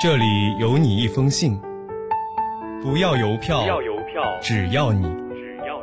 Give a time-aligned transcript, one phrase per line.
[0.00, 1.60] 这里有你一封信，
[2.82, 5.78] 不要邮票，不要邮票，只要你只要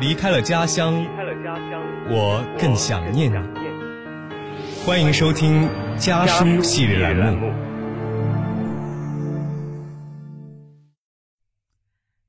[0.00, 3.34] 你离开了家乡，离开了家乡，我更想念你。
[3.34, 4.84] 想念你。
[4.84, 7.48] 欢迎收听家书系列栏目。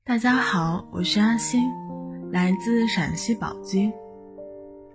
[0.04, 1.68] 大家好，我是阿星，
[2.30, 3.92] 来自陕西宝鸡。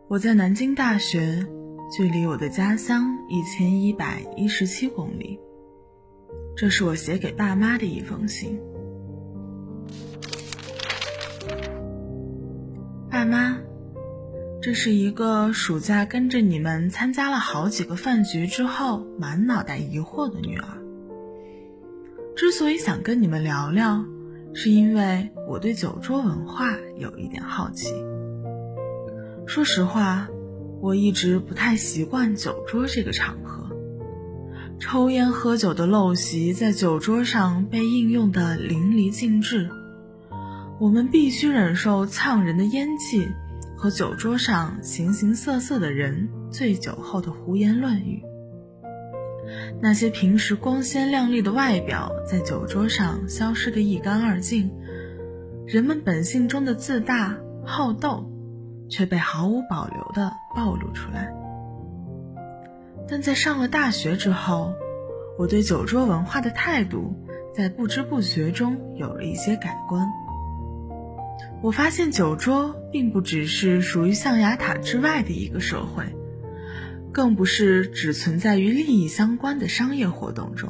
[0.07, 1.45] 我在南京大学，
[1.89, 5.39] 距离我的家乡一千一百一十七公里。
[6.55, 8.59] 这是我写给爸妈的一封信。
[13.09, 13.57] 爸妈，
[14.61, 20.67] 这是一个暑假跟着你们参加了好几个饭局之后，满脑袋疑惑的女儿。
[22.35, 24.05] 之所以想跟你们聊聊，
[24.53, 27.93] 是因为我对酒桌文化有一点好奇。
[29.47, 30.29] 说实话，
[30.81, 33.69] 我一直不太习惯酒桌这个场合，
[34.79, 39.69] 抽烟喝酒的陋习在酒桌上被应用的淋漓尽致。
[40.79, 43.27] 我们必须忍受呛人的烟气
[43.75, 48.23] 和酒桌上形形色色的人醉酒后的胡言乱语。
[49.81, 54.71] 那些平时光鲜亮丽的外表，在酒桌上消失得一干二净，
[55.67, 58.25] 人们本性中的自大、好斗，
[58.89, 61.31] 却被毫无保留地暴露出来。
[63.07, 64.73] 但在上了大学之后，
[65.37, 67.13] 我对酒桌文化的态度，
[67.55, 70.07] 在不知不觉中有了一些改观。
[71.61, 76.03] 我发现酒桌并不只是属于象牙塔之外的一个社会。
[77.11, 80.69] 更不是只存在于利益相关的商业活动中。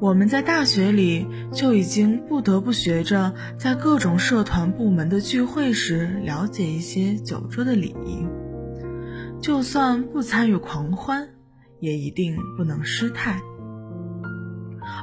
[0.00, 8.24] 我们在大学里就已经不得不学着在各种社团部门的聚会时了解一些酒桌的礼仪，
[9.42, 11.30] 就算不参与狂欢，
[11.80, 13.40] 也一定不能失态。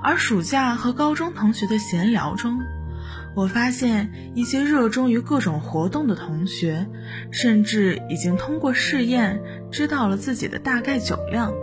[0.01, 2.57] 而暑假和高中同学的闲聊中，
[3.35, 6.88] 我发现一些热衷于各种活动的同学，
[7.31, 9.41] 甚至已经通过试验
[9.72, 11.53] 知道了自己的大概酒量。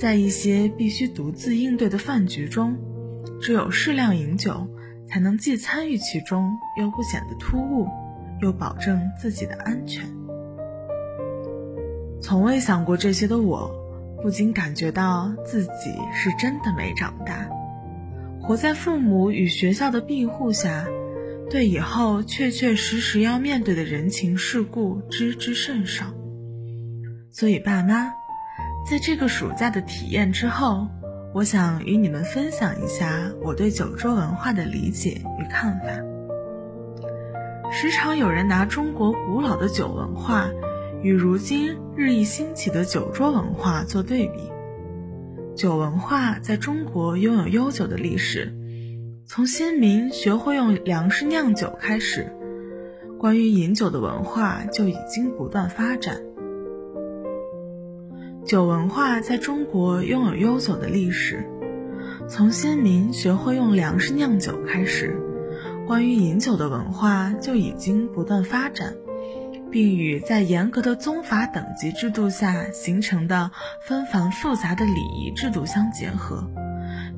[0.00, 2.74] 在一些必须独自应对的饭局中，
[3.38, 4.66] 只有适量饮酒，
[5.06, 7.86] 才能既参与其中，又不显得突兀，
[8.40, 10.02] 又保证自己的安全。
[12.22, 13.70] 从未想过这些的我，
[14.22, 17.46] 不禁感觉到自己是真的没长大。
[18.40, 20.88] 活在父母与学校的庇护下，
[21.50, 26.06] 对以后确确实实要面对的人情世故知之甚少。
[27.30, 28.14] 所以，爸妈，
[28.88, 30.88] 在这个暑假的体验之后，
[31.32, 35.86] 我想与你们分享一下我对酒桌文化的理解与看法。
[37.70, 40.50] 时常有人拿中国古老的酒文化
[41.02, 44.50] 与如今日益兴起的酒桌文化做对比。
[45.54, 48.52] 酒文化在中国拥有悠久的历史，
[49.24, 52.32] 从先民学会用粮食酿酒开始，
[53.20, 56.20] 关于饮酒的文化就已经不断发展。
[58.50, 61.48] 酒文化在中国拥有悠久的历史，
[62.28, 65.16] 从先民学会用粮食酿酒开始，
[65.86, 68.92] 关于饮酒的文化就已经不断发展。
[69.70, 73.52] 并与在严格的宗法等级制度下形成的
[73.86, 76.44] 纷繁复杂的礼仪制度相结合，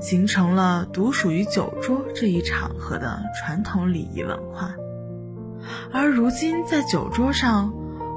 [0.03, 4.75] 形成了独属于酒桌这一场合的传统礼仪文化。
[5.91, 7.73] 而如今在酒桌上，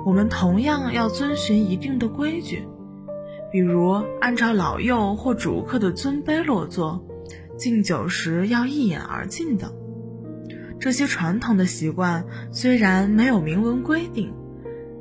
[0.06, 2.68] 我们同样要遵循一定的规矩，
[3.56, 7.08] 比如按照老幼或主客的尊卑落座，
[7.56, 9.72] 敬酒时要一饮而尽等。
[10.78, 14.34] 这些传统的习惯虽然没有明文规定，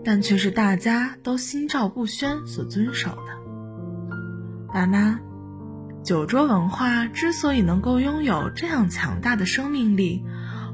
[0.04, 4.72] 但却是大家都心照不宣所遵守的。
[4.72, 5.18] 爸妈，
[6.04, 10.22] 酒桌文化之所以能够拥有这样强大的生命力，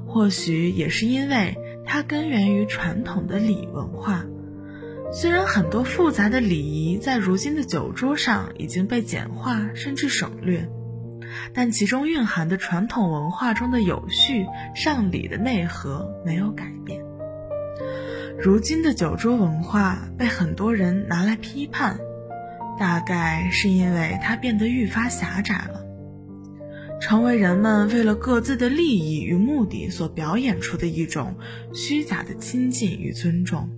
[0.07, 4.27] 或许也是因为它根源于传统的礼文化。
[5.13, 10.69] 虽然很多复杂的礼仪在如今的酒桌上已经被简化甚至省略。
[11.55, 17.01] 但其中蕴含的传统文化中的有序上礼的内核没有改变。
[18.39, 21.99] 如今的酒桌文化被很多人拿来批判，
[22.79, 25.85] 大概是因为它变得愈发狭窄了，
[27.01, 31.37] 成为人们为了各自的利益与目的所表演出的一种
[31.73, 33.69] 虚假的亲近与尊重。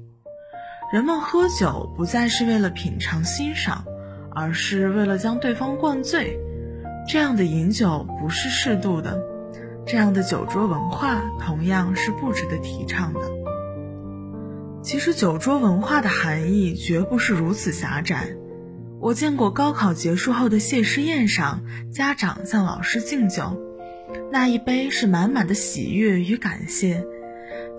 [0.92, 3.82] 人们喝酒不再是为了品尝欣赏，
[4.30, 6.38] 而是为了将对方灌醉。
[7.08, 9.18] 这样的饮酒不是适度的，
[9.86, 13.20] 这样的酒桌文化同样是不值得提倡的。
[14.82, 18.36] 其实，酒桌文化的含义绝不是如此狭窄。
[19.00, 23.58] 我见过高考结束后的谢师宴上，家长向老师敬酒，
[24.30, 27.02] 那一杯是满满的喜悦与感谢；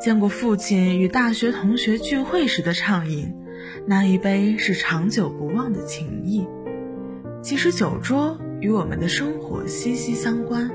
[0.03, 3.33] 见过父亲与大学同学聚会时的畅饮，
[3.87, 6.45] 那一杯是长久不忘的情谊。
[7.41, 10.69] 其实酒桌与我们的生活息息相关，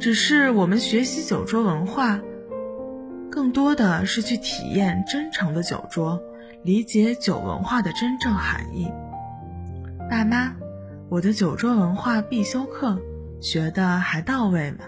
[0.00, 2.20] 只是我们学习酒桌文化，
[3.30, 6.20] 更多的是去体验真诚的酒桌，
[6.64, 8.90] 理解酒文化的真正含义。
[10.10, 10.56] 爸妈，
[11.08, 12.98] 我的酒桌文化必修课
[13.40, 14.78] 学的还到位吗？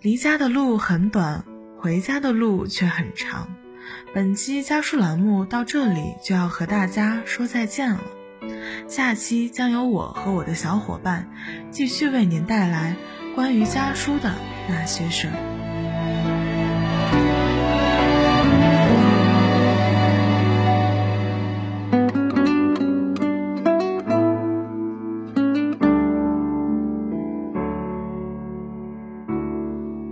[0.00, 1.44] 离家的路很短，
[1.76, 3.48] 回家的路却很长。
[4.14, 8.00] 本期家书栏目到这里就要和大家说再见了，
[8.86, 11.28] 下期将由我和我的小伙伴
[11.72, 12.94] 继续为您带来
[13.34, 14.32] 关于家书的
[14.68, 15.57] 那些事儿。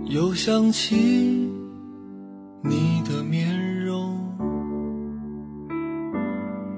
[0.09, 0.95] 又想起
[2.63, 4.17] 你的面容，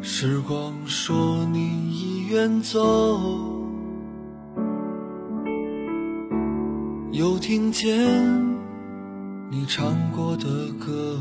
[0.02, 1.60] 时光说你
[1.92, 2.80] 已远走，
[7.12, 7.96] 又听见
[9.52, 10.48] 你唱过的
[10.80, 11.20] 歌，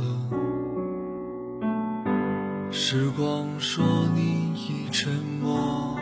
[2.70, 3.84] 时光说
[4.14, 5.12] 你已沉
[5.42, 5.94] 默，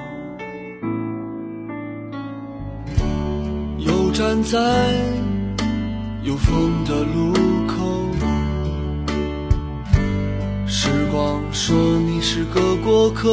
[3.79, 5.36] 又站在。
[6.27, 7.33] 有风的路
[7.69, 8.11] 口，
[10.67, 13.31] 时光说你是个过客，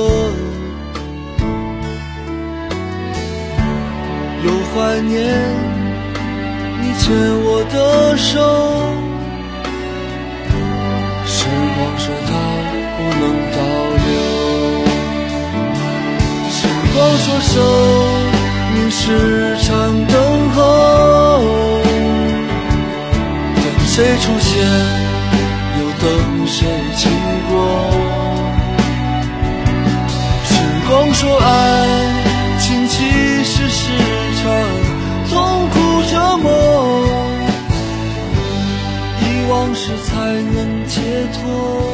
[4.46, 5.26] 又怀念
[6.84, 7.12] 你牵
[7.46, 8.40] 我的手，
[11.26, 12.32] 时光说它
[12.96, 13.24] 不能
[13.56, 13.58] 倒
[14.06, 14.08] 流，
[16.52, 16.62] 时
[16.94, 17.54] 光说生
[18.76, 19.02] 命是
[19.64, 19.72] 场
[20.06, 20.14] 等
[23.96, 24.60] 谁出现，
[25.78, 26.66] 又等谁
[26.98, 27.12] 经
[27.48, 27.54] 过？
[30.50, 30.52] 时
[30.90, 31.46] 光说，爱
[32.58, 32.96] 情其
[33.44, 33.92] 实是
[34.42, 34.44] 场
[35.30, 36.50] 痛苦折磨，
[39.22, 40.12] 遗忘时才
[40.56, 41.00] 能解
[41.32, 41.93] 脱。